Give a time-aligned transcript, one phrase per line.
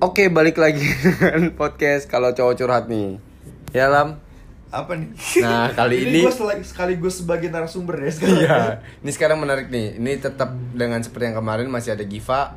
[0.00, 3.20] Oke, balik lagi dengan podcast kalau cowok curhat nih.
[3.76, 4.16] Ya, Lam.
[4.72, 5.12] Apa nih?
[5.44, 6.32] Nah, kali ini- gue
[6.64, 8.40] sekaligus sebagai narasumber ya sekarang.
[8.40, 8.58] Iya.
[9.04, 10.00] Ini sekarang menarik nih.
[10.00, 12.56] Ini tetap dengan seperti yang kemarin masih ada Giva,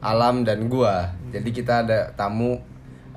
[0.00, 1.12] Alam dan gua.
[1.28, 2.56] Jadi kita ada tamu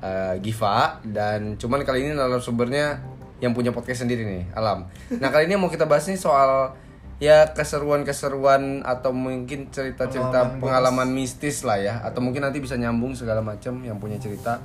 [0.04, 3.00] eh, Giva dan cuman kali ini narasumbernya
[3.40, 4.84] yang punya podcast sendiri nih, Alam.
[5.16, 6.76] Nah, kali ini yang mau kita bahas nih soal
[7.22, 13.14] ya keseruan-keseruan atau mungkin cerita-cerita Pengalaman pengalaman mistis lah ya atau mungkin nanti bisa nyambung
[13.14, 14.58] segala macam yang punya cerita.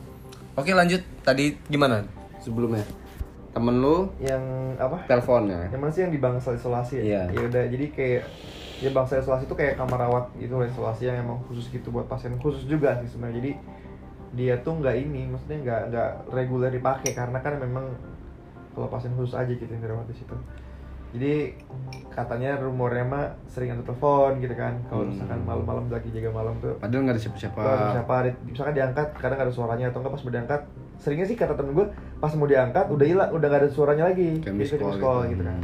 [0.57, 1.05] Oke, lanjut.
[1.21, 2.01] Tadi gimana
[2.41, 2.81] sebelumnya?
[3.53, 4.41] Temen lu Yang
[4.81, 5.05] apa?
[5.05, 5.69] teleponnya.
[5.69, 7.29] Yang mana sih yang di bangsal isolasi ya?
[7.29, 8.23] Ya udah, jadi kayak
[8.81, 12.33] ya bangsal isolasi itu kayak kamar rawat gitu isolasi yang emang khusus gitu buat pasien
[12.41, 13.37] khusus juga sih sebenarnya.
[13.37, 13.51] Jadi
[14.33, 17.85] dia tuh nggak ini, maksudnya nggak nggak reguler dipakai karena kan memang
[18.73, 20.33] kalau pasien khusus aja gitu yang dirawat di situ.
[21.07, 21.55] Jadi
[22.09, 24.73] katanya rumornya mah sering ada telepon gitu kan.
[24.85, 25.11] Kalau Hmm.
[25.13, 27.59] misalkan malam-malam lagi jaga malam tuh Padahal nggak ada siapa-siapa.
[27.59, 30.61] Kalau siapa misalkan diangkat kadang nggak ada suaranya atau enggak pas mau diangkat
[30.97, 31.85] seringnya sih kata temen gue
[32.17, 35.37] pas mau diangkat udah hilang udah nggak ada suaranya lagi Kayak miss kayak call gitu.
[35.37, 35.59] gitu kan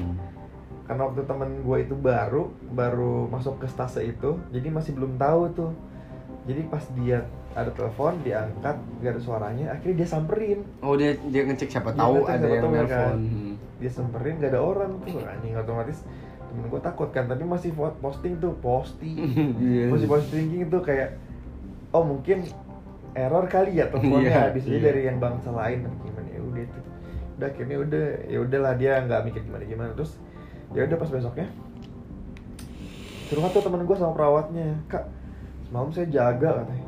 [0.84, 5.42] karena waktu temen gue itu baru baru masuk ke stase itu jadi masih belum tahu
[5.58, 5.72] tuh
[6.44, 11.42] jadi pas dia ada telepon diangkat nggak ada suaranya akhirnya dia samperin Oh dia dia
[11.44, 13.16] ngecek siapa Dia tahu ngecek ada siapa yang kan.
[13.18, 13.54] Hmm.
[13.84, 15.04] Dia samperin nggak ada orang.
[15.04, 16.08] Tuh anjing otomatis
[16.48, 19.20] temen gue takut kan tapi masih posting tuh posting.
[19.60, 19.92] Iya.
[19.92, 21.20] masih posting itu kayak
[21.92, 22.48] oh mungkin
[23.12, 24.32] error kali ya teleponnya.
[24.32, 24.88] Iya, bisa jadi iya.
[24.88, 26.80] dari yang bangsa lain gimana ya udah itu.
[27.36, 29.92] Udah akhirnya udah ya udahlah dia nggak mikir gimana gimana.
[30.00, 30.16] Terus
[30.72, 31.48] ya udah pas besoknya
[33.28, 34.80] curhat tuh temen gue sama perawatnya.
[34.88, 35.04] Kak
[35.68, 36.83] semalam saya jaga katanya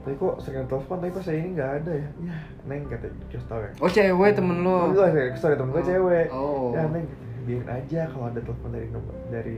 [0.00, 3.44] tapi kok sering telepon tapi kok saya ini nggak ada ya ya neng katanya just
[3.46, 4.88] tau ya Oh cewek temen lo.
[4.90, 6.26] gue, sorry temen gue cewek.
[6.30, 6.72] Oh.
[6.72, 7.04] Ya neng,
[7.40, 9.56] biarin aja kalau ada telepon dari nomor dari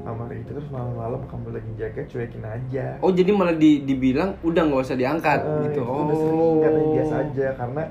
[0.00, 2.86] kamar itu terus malam-malam kamu lagi jaga cuekin aja.
[2.98, 5.78] Oh jadi malah di, dibilang udah nggak usah diangkat Eh, gitu.
[5.78, 6.02] itu Oh.
[6.04, 7.82] udah sering katanya biasa aja karena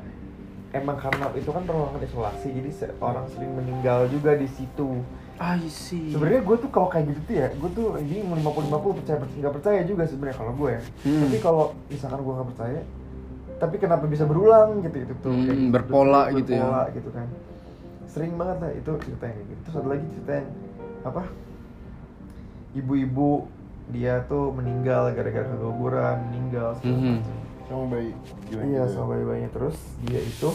[0.73, 4.89] emang karena itu kan ruangan isolasi jadi orang sering meninggal juga di situ.
[5.35, 6.09] I see.
[6.09, 9.79] Sebenarnya gue tuh kalau kayak gitu tuh ya, gue tuh ini 50-50 percaya nggak percaya
[9.83, 10.71] juga sebenarnya kalau gue.
[10.71, 10.81] ya.
[11.03, 11.21] Hmm.
[11.23, 12.79] Tapi kalau misalkan gue nggak percaya,
[13.55, 15.71] tapi kenapa bisa berulang gitu itu tuh Hmm, kayak gitu.
[15.71, 16.61] berpola gitu ya.
[16.61, 17.27] berpola gitu kan.
[18.05, 19.59] Sering banget lah itu cerita yang kayak gitu.
[19.63, 20.47] Terus ada lagi cerita yang
[21.03, 21.23] apa?
[22.73, 23.29] Ibu-ibu
[23.85, 27.15] dia tuh meninggal gara-gara keguguran, meninggal segala Mhm.
[27.15, 27.41] macam.
[27.63, 28.11] sama bayi
[28.45, 28.91] gimana Iya, gitu?
[28.91, 30.49] sama bayi-bayinya terus dia itu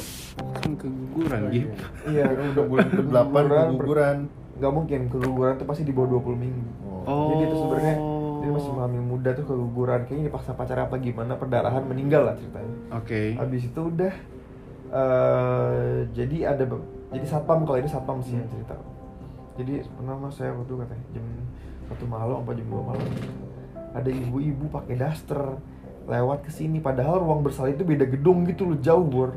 [0.55, 1.73] Kan keguguran gitu.
[2.07, 4.17] iya udah bulan ke-8 keguguran
[4.59, 6.67] nggak mungkin keguguran tuh pasti di bawah 20 minggu.
[7.07, 7.33] Oh.
[7.33, 7.97] Jadi itu sebenarnya
[8.39, 12.75] dia masih hamil muda tuh keguguran kayaknya dipaksa pacar apa gimana perdarahan meninggal lah ceritanya.
[12.95, 13.35] Oke.
[13.39, 14.15] Habis itu udah
[14.89, 16.65] eh jadi ada
[17.13, 18.75] jadi satpam kalau ini satpam sih yang cerita.
[19.59, 21.27] Jadi pernah mas saya waktu katanya jam
[21.89, 23.09] satu malam apa jam dua malam
[23.97, 25.57] ada ibu-ibu pakai daster
[26.09, 29.33] lewat ke sini padahal ruang bersalin itu beda gedung gitu loh jauh bor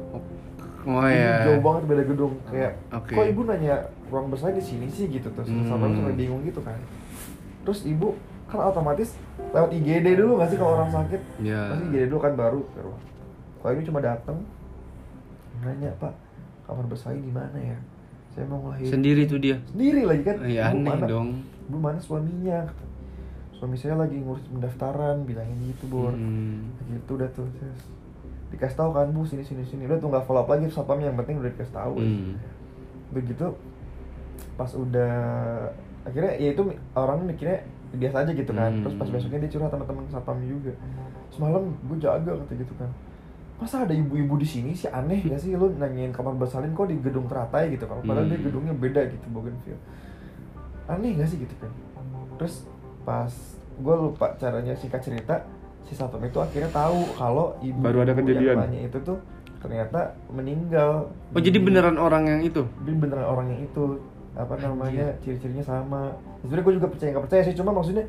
[0.84, 1.34] Oh Ini ya.
[1.46, 3.14] jauh banget beda gedung kayak Oke.
[3.14, 3.76] kok ibu nanya
[4.08, 5.66] ruang bersalin di sini sih gitu terus Hmm.
[5.66, 6.74] sampai sampai bingung gitu kan
[7.62, 9.14] terus ibu kan otomatis
[9.48, 11.62] lewat IGD dulu nggak sih kalau orang sakit Iya.
[11.70, 13.02] pasti IGD dulu kan baru ke ruang
[13.58, 14.38] kalau ini cuma datang
[15.60, 16.14] nanya pak
[16.64, 17.78] kamar bersalin di mana ya
[18.30, 19.58] saya mau ngelahirin Sendiri tuh dia.
[19.68, 21.30] sendiri lagi kan Iya "Bu, aneh mana- dong.
[21.68, 22.60] bu mana suaminya
[23.54, 26.74] suami saya lagi ngurus pendaftaran bilangin gitu bor Hmm.
[26.90, 27.46] gitu udah tuh
[28.52, 29.88] dikasih tahu kan bu sini sini sini.
[29.88, 31.96] Udah tuh nggak follow up lagi satpamnya yang penting udah dikasih tahu.
[31.98, 32.36] Hmm.
[33.12, 33.44] begitu
[34.56, 35.12] pas udah
[36.08, 36.64] akhirnya ya itu
[36.96, 37.60] orang mikirnya
[37.92, 38.72] biasa aja gitu kan.
[38.72, 38.82] Hmm.
[38.84, 40.72] terus pas besoknya dia curhat sama temen satpam juga.
[41.32, 42.88] Semalam gue jaga kata gitu kan.
[43.62, 44.90] Masa ada ibu-ibu di sini sih?
[44.90, 48.02] Aneh gak sih lu nanyain kamar bersalin kok di gedung teratai gitu kan?
[48.02, 48.34] Padahal Hmm.
[48.34, 49.78] dia gedungnya beda gitu Bougainville.
[50.90, 51.38] Aneh gak sih?
[51.40, 51.70] gitu kan.
[52.42, 52.66] Terus
[53.06, 53.30] pas
[53.78, 55.46] gue lupa caranya singkat cerita
[55.84, 58.56] si satpam itu akhirnya tahu kalau ibu Baru ada kejadian.
[58.66, 59.18] yang itu tuh
[59.58, 62.66] ternyata meninggal Oh jadi di- beneran orang yang itu?
[62.82, 64.00] beneran orang yang itu
[64.32, 66.10] apa namanya ciri-cirinya sama
[66.40, 68.06] sebenarnya gue juga percaya nggak percaya sih cuma maksudnya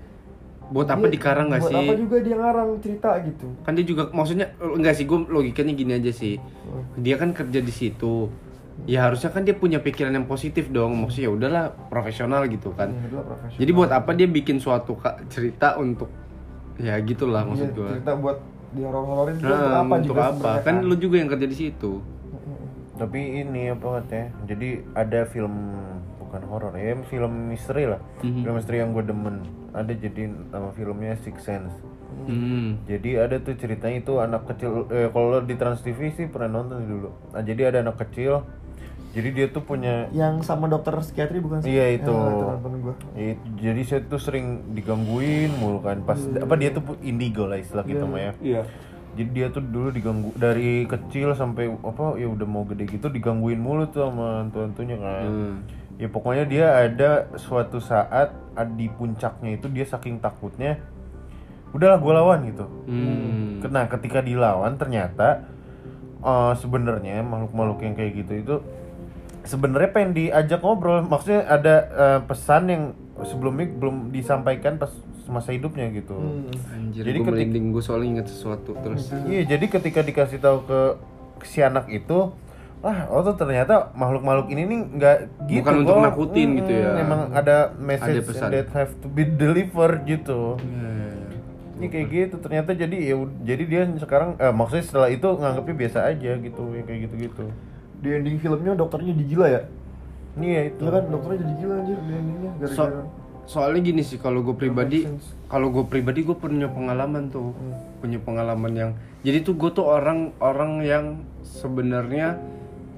[0.64, 1.82] Buat apa dia- dikarang nggak buat sih?
[1.82, 5.92] apa juga dia ngarang cerita gitu Kan dia juga maksudnya enggak sih gue logikanya gini
[5.94, 6.40] aja sih.
[6.96, 8.32] Dia kan kerja di situ.
[8.84, 10.96] Ya harusnya kan dia punya pikiran yang positif dong.
[10.96, 12.88] Maksudnya ya udahlah profesional gitu kan.
[12.88, 13.58] Hmm, itulah profesional.
[13.58, 14.96] Jadi buat apa dia bikin suatu
[15.26, 16.08] cerita untuk
[16.76, 17.88] ya gitulah Iya, maksud gue.
[17.90, 18.38] cerita buat
[18.70, 20.32] di horor-hororin itu untuk Nah, apa untuk juga apa?
[20.32, 21.92] sebenarnya Kan lu juga yang kerja di situ.
[22.92, 25.54] Tapi ini apa katanya jadi ada film
[26.18, 28.40] bukan horor ya film misteri lah Mhm.
[28.40, 29.36] film misteri yang gue demen
[29.70, 31.74] ada jadi nama filmnya Six Sense
[32.22, 32.76] Hmm.
[32.84, 36.84] jadi ada tuh ceritanya itu anak kecil eh, kalau di Trans TV sih pernah nonton
[36.86, 38.44] dulu nah jadi ada anak kecil
[39.12, 42.08] jadi dia tuh punya yang sama dokter psikiatri bukan sih Iya, itu.
[42.08, 46.82] Ya, itu gua Ya, jadi saya tuh sering digangguin mulu kan pas apa dia tuh
[47.00, 48.08] indigo lah istilah kita Iya.
[48.08, 48.62] mah ya Iya.
[49.12, 53.56] jadi dia tuh dulu diganggu dari kecil sampai apa ya udah mau gede gitu digangguin
[53.56, 55.54] mulu tuh sama hantu-hantunya kan Hmm.
[55.94, 58.32] ya pokoknya dia ada suatu saat
[58.72, 60.80] di puncaknya itu dia saking takutnya
[61.70, 63.60] udahlah gue lawan gitu Hmm.
[63.62, 65.44] Nah, ketika dilawan ternyata
[66.18, 68.54] eh, sebenarnya makhluk-makhluk yang kayak gitu itu
[69.44, 71.02] sebenarnya pengen diajak ngobrol.
[71.02, 72.82] Maksudnya ada eh, pesan yang
[73.22, 74.90] sebelumnya belum disampaikan pas
[75.24, 76.18] masa hidupnya gitu.
[76.68, 79.14] Anjir, Jadi gue ketik- merinding gue soalnya inget sesuatu terus.
[79.24, 80.80] Iya, jadi ketika dikasih tahu ke
[81.42, 82.34] si anak itu,
[82.78, 85.16] wah, oh tuh ternyata makhluk-makhluk ini nih nggak
[85.46, 85.62] gitu.
[85.62, 86.04] Bukan untuk kok.
[86.04, 86.88] nakutin gitu ya.
[86.98, 88.48] Emang ada message Ada pesan.
[88.50, 90.58] that have to be delivered gitu.
[90.58, 90.90] Iya.
[91.72, 95.98] Ini kayak gitu ternyata jadi ya jadi dia sekarang eh, maksudnya setelah itu nganggepnya biasa
[96.04, 97.46] aja gitu ya kayak gitu-gitu.
[98.02, 99.62] Di ending filmnya dokternya jadi gila ya?
[100.34, 100.80] Iya itu.
[100.80, 103.04] Iya kan dokternya jadi gila anjir di endingnya So, gara-gara.
[103.44, 104.98] soalnya gini sih kalau gue pribadi
[105.46, 107.50] kalau gue pribadi gue punya pengalaman tuh
[107.98, 108.90] punya pengalaman yang
[109.20, 111.04] jadi tuh gue tuh orang orang yang
[111.42, 112.38] sebenarnya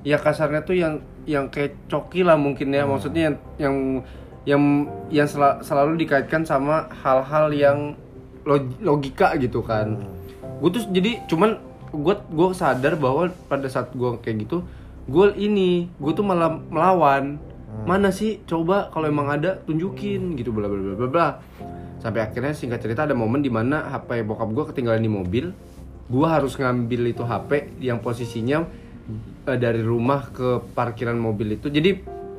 [0.00, 3.76] ya kasarnya tuh yang yang kayak coki lah mungkin ya maksudnya yang yang
[4.44, 4.62] yang
[5.10, 7.78] yang sela- selalu dikaitkan sama hal-hal yang
[8.44, 9.96] log- logika gitu kan.
[10.60, 11.56] Gue tuh jadi cuman
[11.90, 14.60] gue gue sadar bahwa pada saat gue kayak gitu
[15.04, 17.36] gue ini gue tuh malah melawan.
[17.84, 18.40] Mana sih?
[18.48, 21.28] Coba kalau emang ada tunjukin gitu bla bla bla bla bla.
[22.00, 25.44] Sampai akhirnya singkat cerita ada momen di mana HP bokap gue ketinggalan di mobil.
[26.08, 28.64] Gue harus ngambil itu HP yang posisinya
[29.48, 31.68] eh, dari rumah ke parkiran mobil itu.
[31.68, 31.90] Jadi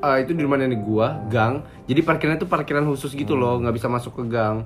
[0.02, 1.62] eh, itu di rumah nenek gue gang.
[1.86, 4.66] Jadi parkirannya itu parkiran khusus gitu loh nggak bisa masuk ke gang.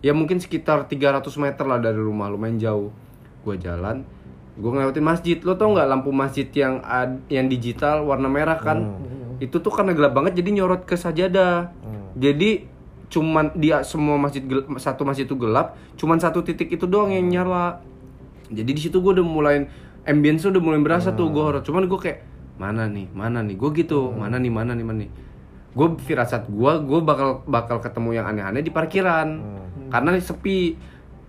[0.00, 2.92] Ya mungkin sekitar 300 meter lah dari rumah lumayan jauh.
[3.44, 4.04] Gue jalan
[4.54, 5.36] gue ngelewatin masjid.
[5.42, 8.78] Lo tau nggak lampu masjid yang ad- yang digital warna merah kan?
[9.42, 11.74] Itu tuh karena gelap banget jadi nyorot ke sajadah
[12.14, 12.70] jadi
[13.10, 17.26] cuman dia semua masjid gel- satu masjid itu gelap cuman satu titik itu doang yang
[17.26, 17.82] nyala.
[18.50, 19.66] Jadi di situ gue udah mulai
[20.06, 21.62] ambience udah mulai berasa tuh gue horor.
[21.66, 22.18] Cuman gue kayak
[22.54, 23.58] mana nih mana nih?
[23.58, 25.10] Gue gitu mana nih mana nih mana nih?
[25.74, 29.28] Gue firasat gue gue bakal bakal ketemu yang aneh-aneh di parkiran.
[29.90, 30.78] Karena sepi.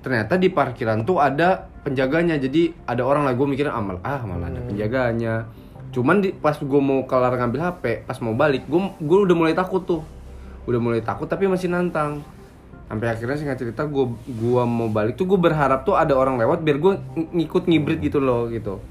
[0.06, 2.42] Ternyata di parkiran tuh ada penjaganya.
[2.42, 5.46] Jadi ada orang lah gue mikirnya amal ah malah ada penjaganya.
[5.94, 9.54] Cuman di, pas gue mau kelar ngambil hp pas mau balik gue gue udah mulai
[9.54, 10.02] takut tuh.
[10.66, 12.26] Udah mulai takut tapi masih nantang.
[12.90, 14.06] Sampai akhirnya singkat cerita gue
[14.38, 16.94] gua mau balik tuh gue berharap tuh ada orang lewat biar gue
[17.34, 18.82] ngikut ngibrit gitu loh gitu.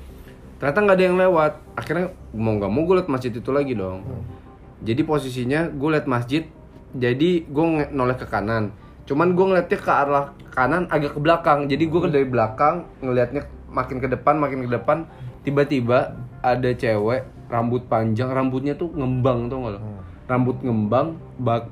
[0.62, 1.52] Ternyata nggak ada yang lewat.
[1.74, 4.06] Akhirnya mau nggak mau gue liat masjid itu lagi dong.
[4.82, 6.46] Jadi posisinya gue liat masjid
[6.94, 8.70] jadi gue noleh ke kanan
[9.04, 11.66] cuman gue ngeliatnya ke arah kanan agak ke belakang.
[11.66, 15.04] Jadi gue dari belakang ngelihatnya makin ke depan makin ke depan.
[15.44, 18.32] Tiba-tiba ada cewek rambut panjang.
[18.32, 19.80] Rambutnya tuh ngembang tuh nggak lo?
[20.24, 21.20] Rambut ngembang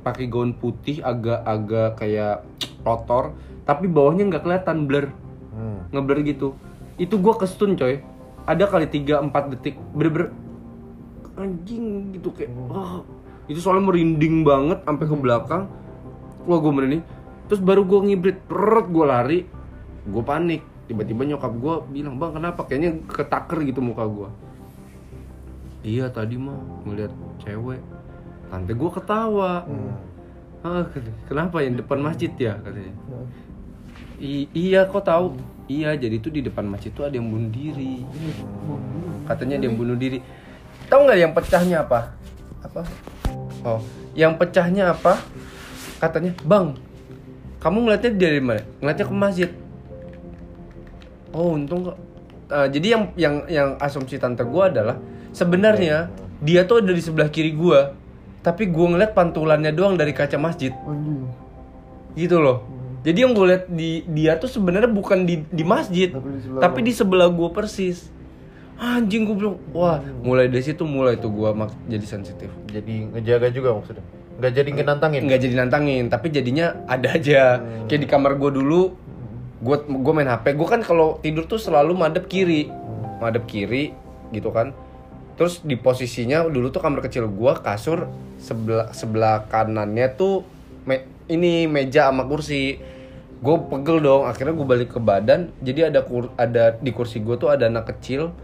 [0.05, 2.45] pakai gaun putih agak-agak kayak
[2.85, 3.33] kotor.
[3.65, 5.07] Tapi bawahnya nggak kelihatan blur.
[5.53, 5.85] Hmm.
[5.93, 6.57] ngeblur gitu.
[6.97, 8.01] Itu gua kestun coy.
[8.49, 10.35] Ada kali 3-4 detik bener-bener
[11.33, 13.01] anjing gitu kayak wah
[13.49, 15.65] itu soalnya merinding banget sampai ke belakang.
[16.45, 17.03] Wah gue merinding
[17.53, 19.39] terus baru gue ngibrit perut gue lari.
[20.09, 20.65] Gue panik.
[20.89, 22.65] Tiba-tiba nyokap gue bilang bang kenapa?
[22.65, 24.31] Kayaknya ketaker gitu muka gue
[25.83, 27.13] iya tadi mah ngeliat
[27.43, 27.83] cewek.
[28.49, 29.67] Tante gue ketawa.
[30.63, 32.55] Ah ken- kenapa yang depan masjid ya?
[32.63, 32.95] katanya.
[34.23, 35.35] I- iya kok tahu?
[35.67, 38.07] Iya jadi tuh di depan masjid tuh ada yang bunuh diri.
[39.27, 40.23] Katanya dia yang bunuh diri.
[40.87, 42.01] Tahu nggak yang pecahnya apa?
[42.63, 42.83] Apa?
[43.67, 43.83] Oh
[44.15, 45.19] yang pecahnya apa?
[45.99, 46.79] Katanya bang
[47.63, 48.63] kamu ngeliatnya dari mana?
[48.83, 49.51] Ngeliatnya ke masjid.
[51.31, 51.97] Oh untung kok.
[52.51, 54.99] Eh, jadi yang yang yang asumsi tante gua adalah
[55.31, 56.11] sebenarnya
[56.43, 57.95] dia tuh ada di sebelah kiri gua
[58.43, 60.75] tapi gua ngeliat pantulannya doang dari kaca masjid.
[62.19, 62.67] Gitu loh.
[63.03, 66.63] Jadi yang gue lihat di dia tuh sebenarnya bukan di di masjid Tapi di sebelah
[66.63, 68.07] tapi di sebelah gue persis.
[68.79, 71.51] Anjing gue bilang wah mulai dari situ mulai tuh gue
[71.91, 72.51] jadi sensitif.
[72.71, 74.07] Jadi ngejaga juga maksudnya.
[74.43, 75.23] Nggak jadi ngenantangin.
[75.23, 77.63] nggak jadi nantangin tapi jadinya ada aja.
[77.87, 78.99] Kayak di kamar gue dulu
[79.63, 82.67] gue gue main hp gue kan kalau tidur tuh selalu madep kiri.
[83.23, 83.95] Madep kiri
[84.35, 84.75] gitu kan.
[85.39, 88.11] Terus di posisinya dulu tuh kamar kecil gue kasur
[88.43, 90.43] sebelah sebelah kanannya tuh
[90.91, 92.83] me- ini meja sama kursi.
[93.39, 95.55] Gue pegel dong akhirnya gue balik ke badan.
[95.63, 98.35] Jadi ada kur ada di kursi gue tuh ada anak kecil.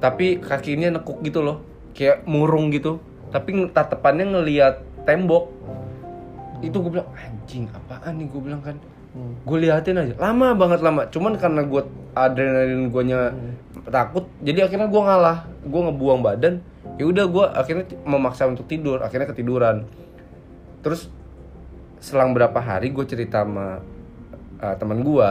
[0.00, 1.60] Tapi kakinya nekuk gitu loh.
[1.92, 2.96] Kayak murung gitu.
[3.28, 5.52] Tapi tatapannya ngelihat tembok.
[6.64, 8.26] Itu gue bilang anjing apaan nih?
[8.28, 8.76] Gue bilang kan.
[9.46, 10.14] Gue liatin aja.
[10.18, 11.06] Lama banget lama.
[11.12, 11.82] Cuman karena gue
[12.18, 13.30] adrenalin gue nya
[13.92, 15.38] takut jadi akhirnya gue ngalah.
[15.62, 16.54] Gue ngebuang badan.
[16.98, 19.04] Ya udah gue akhirnya memaksa untuk tidur.
[19.04, 19.86] Akhirnya ketiduran.
[20.82, 21.12] Terus
[22.02, 23.80] selang berapa hari gue cerita sama
[24.60, 25.28] uh, teman gue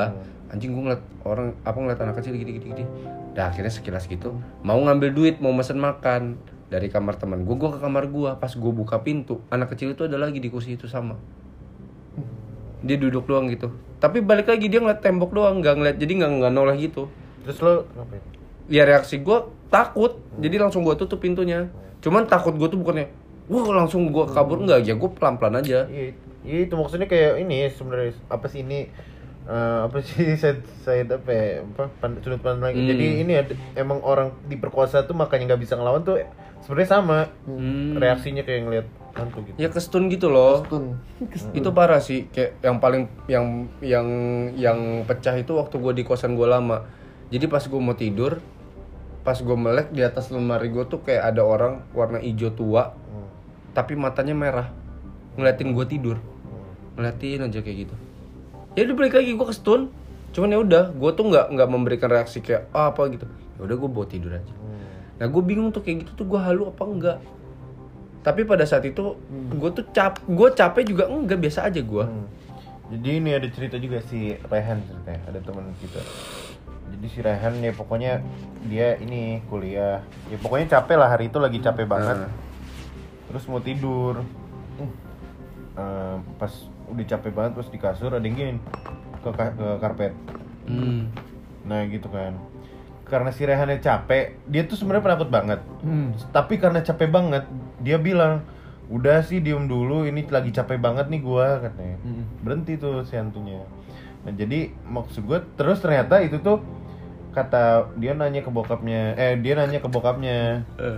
[0.49, 2.85] anjing gue ngeliat orang apa ngeliat anak kecil gini gini gini.
[3.33, 4.37] Dah akhirnya sekilas gitu.
[4.61, 6.37] Mau ngambil duit mau mesen makan
[6.73, 10.09] dari kamar teman gue gue ke kamar gue pas gue buka pintu anak kecil itu
[10.09, 11.21] ada lagi di kursi itu sama.
[12.81, 13.69] Dia duduk doang gitu.
[14.01, 17.13] Tapi balik lagi dia ngeliat tembok doang nggak ngeliat jadi nggak nggak noleh gitu.
[17.45, 18.25] Terus lo ngapain?
[18.73, 19.37] ya reaksi gue
[19.69, 20.17] takut.
[20.41, 21.69] Jadi langsung gue tutup pintunya.
[22.01, 23.13] Cuman takut gue tuh bukannya
[23.53, 24.57] wah langsung gue kabur.
[24.65, 25.85] Nggak ya gue pelan pelan aja.
[25.85, 28.89] Iya, iya itu maksudnya kayak ini sebenarnya apa sih ini
[29.45, 32.85] eh, apa sih saya saya apa ya, apa pan- sudut pandang Hmm.
[32.85, 36.21] jadi ini ada, emang orang diperkosa tuh makanya nggak bisa ngelawan tuh
[36.59, 37.19] sebenarnya sama.
[37.43, 37.95] Hmm.
[37.95, 39.57] reaksinya kayak ngeliat hantu gitu.
[39.57, 40.63] Ya kestun gitu loh.
[40.63, 40.97] Stun.
[41.51, 43.45] itu parah sih kayak yang paling yang
[43.79, 44.07] yang
[44.55, 46.87] yang pecah itu waktu gue di kosan gue lama.
[47.27, 48.39] Jadi pas gue mau tidur
[49.21, 53.27] pas gue melek di atas lemari gue tuh kayak ada orang warna hijau tua Hmm.
[53.71, 54.67] tapi matanya merah.
[55.35, 56.17] Ngeliatin gue tidur.
[56.93, 57.95] Ngeliatin aja kayak gitu
[58.73, 59.81] ya udah balik lagi gue kestun
[60.33, 63.25] cuman ya udah gue tuh nggak nggak memberikan reaksi kayak ah, apa gitu.
[63.57, 64.53] Ya udah gue bawa tidur aja.
[65.21, 67.17] Nah gue bingung tuh kayak gitu tuh gue halu apa enggak.
[68.23, 72.27] Tapi pada saat itu gue tuh cap gue capek juga enggak biasa aja gue Hmm.
[72.93, 75.97] Jadi ini ada cerita juga si Rehan ceritanya, ada teman kita.
[76.93, 78.21] Jadi si Rehan ya pokoknya
[78.69, 82.27] dia ini kuliah, ya pokoknya capek lah hari itu lagi capek banget.
[82.27, 82.33] Nah.
[83.31, 84.21] Terus mau tidur,
[85.73, 86.53] Eh, pas
[86.91, 88.53] udah capek banget pas di kasur ada yang gini
[89.23, 90.13] ke, ka- ke karpet.
[90.67, 91.07] Hmm.
[91.63, 92.35] Nah gitu kan.
[93.03, 95.59] Karena si Rehannya capek, dia tuh sebenarnya penakut banget.
[95.83, 96.15] Hmm.
[96.31, 97.43] Tapi karena capek banget,
[97.83, 98.41] dia bilang,
[98.87, 101.99] udah sih diem dulu, ini lagi capek banget nih gua katanya.
[102.01, 102.23] Hmm.
[102.41, 103.63] Berhenti tuh si hantunya.
[104.23, 106.63] Nah jadi maksud gua terus ternyata itu tuh
[107.33, 110.97] kata dia nanya ke bokapnya, eh dia nanya ke bokapnya, Eh.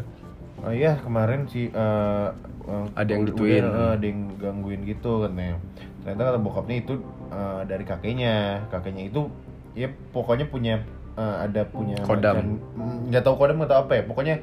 [0.66, 2.28] Oh iya kemarin si eh,
[2.66, 3.64] eh, Ada yang gituin.
[3.64, 5.58] eh, ada yang gangguin gitu katanya.
[6.02, 6.94] Ternyata kata bokapnya itu
[7.28, 8.36] eh, dari kakeknya,
[8.68, 9.30] kakeknya itu
[9.74, 10.82] ya pokoknya punya
[11.14, 12.36] eh, ada punya Kodam.
[12.36, 14.36] macan- mm, nggak tahu kodam atau apa ya pokoknya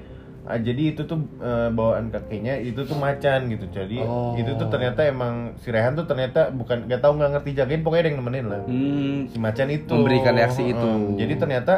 [0.43, 4.35] ah, jadi itu tuh eh, bawaan kakeknya itu tuh macan gitu jadi Oh.
[4.35, 8.03] itu tuh ternyata emang si Rehan tuh ternyata bukan nggak tahu nggak ngerti jagain pokoknya
[8.03, 9.19] ada yang nemenin lah Hmm.
[9.27, 10.83] si macan itu Memberikan reaksi itu.
[10.83, 11.75] Hmm, jadi ternyata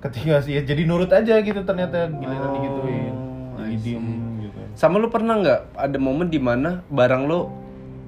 [0.00, 3.13] ketika sih ya jadi nurut aja gitu ternyata giliran Oh, digituin
[3.74, 4.06] jadi diem
[4.46, 7.50] gitu Sama lu pernah nggak ada momen di mana barang lo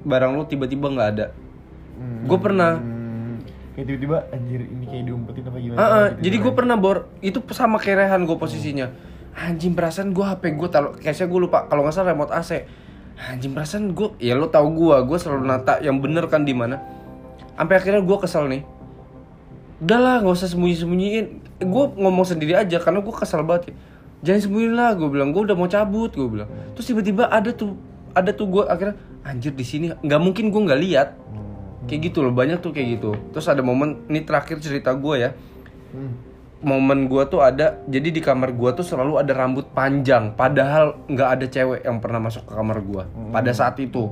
[0.07, 1.27] barang lo tiba-tiba nggak ada?
[2.27, 2.79] Gue pernah.
[2.79, 3.43] Hmm,
[3.75, 6.23] kayak tiba-tiba anjir ini kayak diumpetin apa gimana ah, gitu.
[6.29, 8.87] jadi gue pernah bor itu sama kerehan gue posisinya.
[9.37, 12.65] Anjing perasaan gue HP gue taruh case gue lupa kalau nggak salah remote AC.
[13.17, 16.81] Anjing perasaan gue ya lo tau gue gue selalu nata yang bener kan di mana.
[17.59, 18.63] Sampai akhirnya gue kesel nih.
[19.83, 21.27] Udah lah nggak usah sembunyi-sembunyiin.
[21.67, 23.73] Gue ngomong sendiri aja karena gue kesel banget.
[23.73, 23.75] Ya.
[24.27, 25.31] Jangan sembunyiin lah gue bilang.
[25.31, 26.51] Gue udah mau cabut gue bilang.
[26.75, 27.79] Terus tiba-tiba ada tuh
[28.11, 29.95] ada tuh gue akhirnya anjir di sini.
[30.03, 31.09] Nggak mungkin gue nggak lihat.
[31.87, 33.15] Kayak gitu loh banyak tuh kayak gitu.
[33.31, 35.31] Terus ada momen ini terakhir cerita gue ya.
[35.95, 36.35] Hmm.
[36.57, 40.35] momen gue tuh ada jadi di kamar gue tuh selalu ada rambut panjang.
[40.35, 44.11] Padahal nggak ada cewek yang pernah masuk ke kamar gue pada saat itu.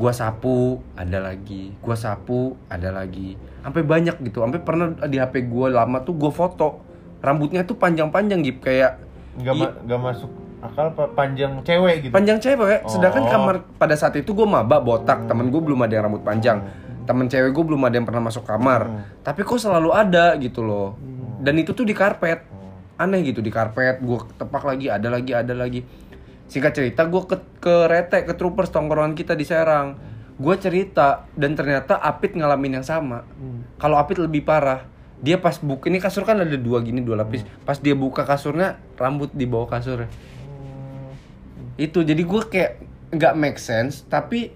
[0.00, 1.76] Gue sapu ada lagi.
[1.76, 3.36] Gue sapu ada lagi.
[3.60, 4.40] Sampai banyak gitu.
[4.40, 6.80] Sampai pernah di hp gue lama tuh gue foto.
[7.20, 12.12] Rambutnya tuh panjang-panjang gitu kayak nggak ma- nggak masuk akal panjang cewek gitu?
[12.12, 13.30] Panjang cewek sedangkan Oh.
[13.30, 15.24] kamar pada saat itu gue maba botak.
[15.24, 16.60] Temen gue belum ada yang rambut panjang.
[17.04, 18.86] Temen cewek gue belum ada yang pernah masuk kamar.
[19.20, 21.00] Tapi kok selalu ada gitu loh.
[21.38, 22.44] Dan itu tuh di karpet.
[22.96, 23.98] Aneh gitu di karpet.
[23.98, 25.80] Gue tepak lagi ada lagi ada lagi.
[26.44, 29.96] Singkat cerita gue ke ke rete ke troopers tongkrongan kita di Serang.
[30.36, 33.24] Gue cerita dan ternyata Apit ngalamin yang sama.
[33.76, 34.84] Kalau Apit lebih parah
[35.20, 37.44] dia pas buka ini kasur kan ada dua gini dua lapis.
[37.68, 40.08] Pas dia buka kasurnya rambut di bawah kasurnya.
[41.76, 42.72] Itu jadi gue kayak
[43.12, 44.52] nggak make sense tapi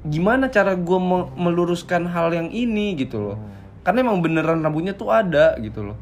[0.00, 3.36] gimana cara gue me- meluruskan hal yang ini gitu loh.
[3.84, 5.96] Karena emang beneran rambutnya tuh ada gitu loh.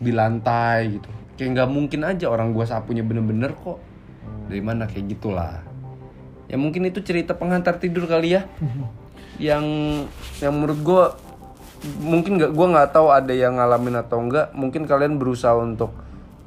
[0.00, 1.08] Di lantai gitu.
[1.36, 3.76] Kayak nggak mungkin aja orang gue sapunya bener-bener kok.
[4.48, 4.88] Dari mana?
[4.88, 5.60] Kayak gitulah.
[6.48, 8.48] Ya mungkin itu cerita penghantar tidur kali ya.
[9.36, 9.64] Yang
[10.40, 11.04] yang menurut gue
[11.98, 15.92] mungkin nggak gue nggak tahu ada yang ngalamin atau enggak mungkin kalian berusaha untuk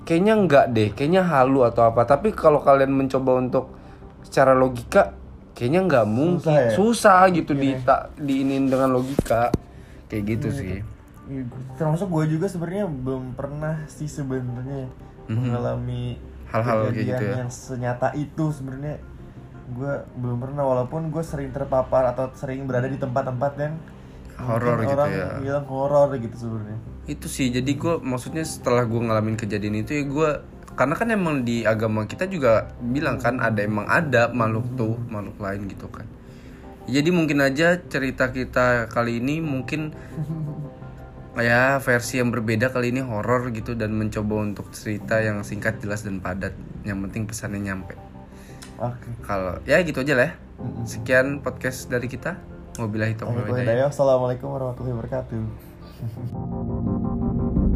[0.03, 3.69] kayaknya enggak deh kayaknya halu atau apa tapi kalau kalian mencoba untuk
[4.25, 5.13] secara logika
[5.53, 6.55] kayaknya nggak mungkin.
[6.55, 6.71] ya?
[6.71, 9.51] susah gitu di tak diinin dengan logika.
[10.07, 10.79] Kayak gitu sih.
[11.27, 14.87] Iya, gua- termasuk gue juga sebenarnya belum pernah sih sebenarnya
[15.27, 16.47] mengalami Mhm.
[16.49, 17.33] Hal-hal kayak gitu ya.
[17.43, 19.03] yang senyata itu sebenarnya.
[19.69, 23.75] Gue belum pernah walaupun gue sering terpapar atau sering berada di tempat-tempat yang
[24.39, 25.27] Horor gitu orang ya.
[25.43, 26.79] bilang horor gitu sebenarnya
[27.09, 30.29] itu sih jadi gue maksudnya setelah gue ngalamin kejadian itu ya gue
[30.77, 35.35] karena kan emang di agama kita juga bilang kan ada emang ada makhluk tuh makhluk
[35.41, 36.05] lain gitu kan
[36.87, 39.91] jadi mungkin aja cerita kita kali ini mungkin
[41.39, 46.05] ya versi yang berbeda kali ini horor gitu dan mencoba untuk cerita yang singkat jelas
[46.05, 46.51] dan padat
[46.83, 47.95] yang penting pesannya nyampe
[48.79, 49.07] Oke.
[49.23, 50.33] kalau ya gitu aja lah ya.
[50.87, 52.39] sekian podcast dari kita
[52.85, 53.67] wabillahi taufiq.
[53.87, 55.41] Assalamualaikum warahmatullahi wabarakatuh.